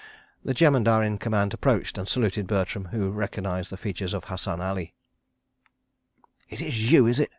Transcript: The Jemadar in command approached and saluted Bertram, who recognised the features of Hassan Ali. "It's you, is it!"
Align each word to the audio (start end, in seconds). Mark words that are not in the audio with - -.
The 0.43 0.55
Jemadar 0.55 1.03
in 1.03 1.19
command 1.19 1.53
approached 1.53 1.95
and 1.95 2.07
saluted 2.07 2.47
Bertram, 2.47 2.85
who 2.85 3.11
recognised 3.11 3.69
the 3.69 3.77
features 3.77 4.15
of 4.15 4.23
Hassan 4.23 4.59
Ali. 4.59 4.95
"It's 6.49 6.75
you, 6.77 7.05
is 7.05 7.19
it!" 7.19 7.29